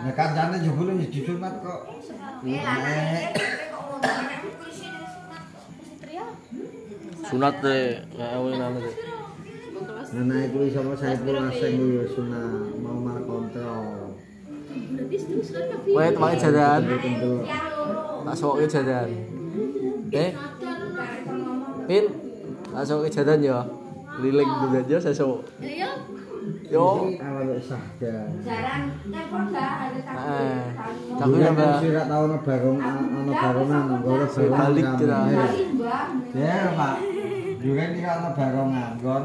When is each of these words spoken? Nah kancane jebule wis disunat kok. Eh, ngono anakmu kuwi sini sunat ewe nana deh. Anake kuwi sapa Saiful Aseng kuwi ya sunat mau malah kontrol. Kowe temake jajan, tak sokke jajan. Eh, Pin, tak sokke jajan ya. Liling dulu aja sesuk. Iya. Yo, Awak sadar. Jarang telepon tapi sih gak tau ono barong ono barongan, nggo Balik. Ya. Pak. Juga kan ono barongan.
Nah 0.00 0.12
kancane 0.16 0.56
jebule 0.64 0.92
wis 0.96 1.12
disunat 1.12 1.60
kok. 1.60 1.80
Eh, 2.40 2.56
ngono 3.68 4.00
anakmu 4.00 4.48
kuwi 4.56 4.72
sini 4.72 5.04
sunat 7.28 7.60
ewe 7.60 8.50
nana 8.56 8.80
deh. 8.80 8.96
Anake 10.16 10.46
kuwi 10.56 10.72
sapa 10.72 10.96
Saiful 10.96 11.36
Aseng 11.36 11.76
kuwi 11.76 12.00
ya 12.00 12.04
sunat 12.08 12.80
mau 12.80 12.96
malah 12.96 13.22
kontrol. 13.28 14.16
Kowe 15.84 16.06
temake 16.14 16.36
jajan, 16.40 16.80
tak 18.24 18.36
sokke 18.38 18.64
jajan. 18.64 19.08
Eh, 20.16 20.30
Pin, 21.84 22.04
tak 22.72 22.84
sokke 22.88 23.12
jajan 23.12 23.44
ya. 23.44 23.60
Liling 24.20 24.48
dulu 24.48 24.80
aja 24.80 24.96
sesuk. 24.96 25.44
Iya. 25.60 25.90
Yo, 26.70 27.10
Awak 27.18 27.60
sadar. 27.62 28.30
Jarang 28.46 28.94
telepon 29.02 29.44
tapi 31.20 31.36
sih 31.84 31.88
gak 31.92 32.06
tau 32.08 32.22
ono 32.24 32.36
barong 32.40 32.78
ono 32.80 33.32
barongan, 33.36 33.84
nggo 34.00 34.12
Balik. 34.56 34.86
Ya. 36.32 36.56
Pak. 36.72 36.96
Juga 37.60 37.82
kan 37.92 38.16
ono 38.24 38.30
barongan. 38.32 38.90